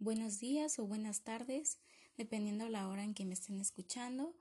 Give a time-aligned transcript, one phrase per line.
[0.00, 1.78] Buenos días o buenas tardes,
[2.16, 4.34] dependiendo la hora en que me estén escuchando.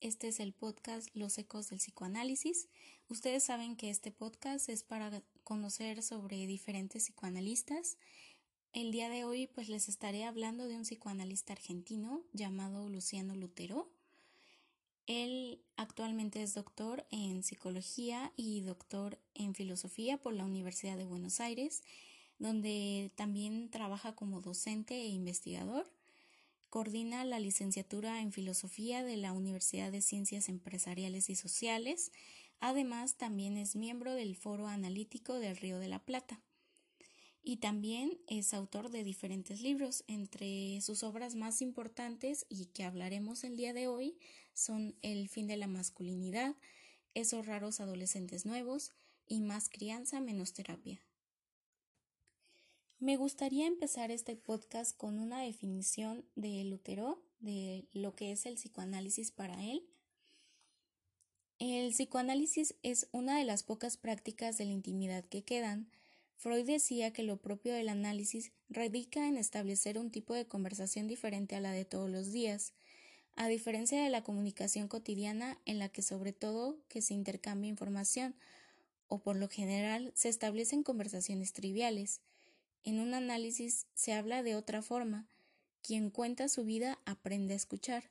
[0.00, 2.68] Este es el podcast Los ecos del psicoanálisis.
[3.08, 7.98] Ustedes saben que este podcast es para conocer sobre diferentes psicoanalistas.
[8.72, 13.90] El día de hoy pues les estaré hablando de un psicoanalista argentino llamado Luciano Lutero.
[15.06, 21.40] Él actualmente es doctor en psicología y doctor en filosofía por la Universidad de Buenos
[21.40, 21.82] Aires
[22.40, 25.86] donde también trabaja como docente e investigador.
[26.70, 32.12] Coordina la licenciatura en Filosofía de la Universidad de Ciencias Empresariales y Sociales.
[32.58, 36.40] Además, también es miembro del Foro Analítico del Río de la Plata.
[37.42, 40.04] Y también es autor de diferentes libros.
[40.06, 44.18] Entre sus obras más importantes y que hablaremos el día de hoy
[44.54, 46.56] son El fin de la masculinidad,
[47.12, 48.92] Esos raros adolescentes nuevos
[49.26, 51.00] y Más crianza menos terapia.
[53.00, 58.56] Me gustaría empezar este podcast con una definición de Lutero, de lo que es el
[58.56, 59.82] psicoanálisis para él.
[61.58, 65.90] El psicoanálisis es una de las pocas prácticas de la intimidad que quedan.
[66.36, 71.56] Freud decía que lo propio del análisis radica en establecer un tipo de conversación diferente
[71.56, 72.74] a la de todos los días,
[73.34, 78.34] a diferencia de la comunicación cotidiana en la que sobre todo que se intercambia información,
[79.08, 82.20] o por lo general se establecen conversaciones triviales.
[82.84, 85.26] En un análisis se habla de otra forma.
[85.82, 88.04] Quien cuenta su vida aprende a escuchar.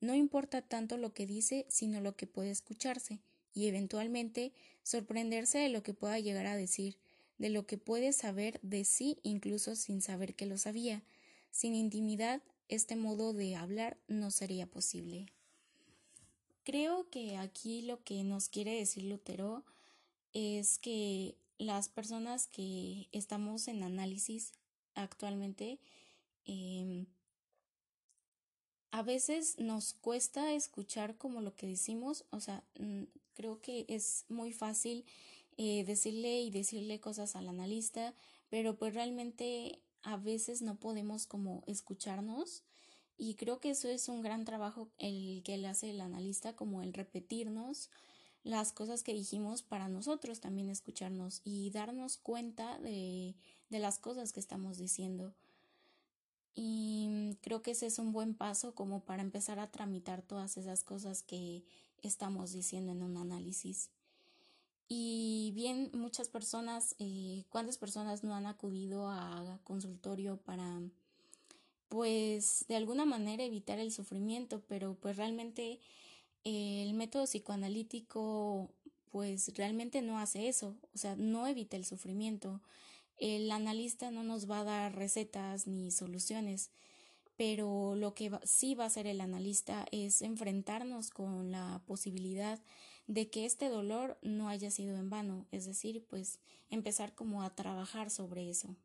[0.00, 3.20] No importa tanto lo que dice, sino lo que puede escucharse,
[3.54, 4.52] y eventualmente
[4.82, 6.96] sorprenderse de lo que pueda llegar a decir,
[7.38, 11.02] de lo que puede saber de sí incluso sin saber que lo sabía.
[11.50, 15.26] Sin intimidad, este modo de hablar no sería posible.
[16.64, 19.64] Creo que aquí lo que nos quiere decir Lutero
[20.32, 24.52] es que las personas que estamos en análisis
[24.94, 25.78] actualmente,
[26.44, 27.06] em,
[28.90, 32.64] a veces nos cuesta escuchar como lo que decimos, o sea,
[33.34, 35.04] creo que es muy fácil
[35.56, 38.14] eh, decirle y decirle cosas al analista,
[38.50, 42.64] pero pues realmente a veces no podemos como escucharnos
[43.16, 46.82] y creo que eso es un gran trabajo el que le hace el analista como
[46.82, 47.90] el repetirnos
[48.44, 53.34] las cosas que dijimos para nosotros también escucharnos y darnos cuenta de,
[53.70, 55.34] de las cosas que estamos diciendo.
[56.54, 60.84] Y creo que ese es un buen paso como para empezar a tramitar todas esas
[60.84, 61.64] cosas que
[62.02, 63.90] estamos diciendo en un análisis.
[64.88, 70.82] Y bien, muchas personas, eh, ¿cuántas personas no han acudido a consultorio para,
[71.88, 74.62] pues, de alguna manera evitar el sufrimiento?
[74.68, 75.80] Pero pues realmente
[76.44, 78.70] el método psicoanalítico
[79.10, 82.62] pues realmente no hace eso, o sea, no evita el sufrimiento.
[83.18, 86.70] El analista no nos va a dar recetas ni soluciones,
[87.36, 92.58] pero lo que sí va a hacer el analista es enfrentarnos con la posibilidad
[93.06, 97.54] de que este dolor no haya sido en vano, es decir, pues empezar como a
[97.54, 98.76] trabajar sobre eso.